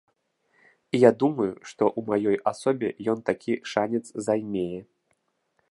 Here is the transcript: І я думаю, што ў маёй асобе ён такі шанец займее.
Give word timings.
І 0.97 1.01
я 1.01 1.11
думаю, 1.23 1.47
што 1.73 1.83
ў 1.89 2.01
маёй 2.13 2.37
асобе 2.53 2.87
ён 3.15 3.19
такі 3.29 3.53
шанец 3.75 4.05
займее. 4.29 4.79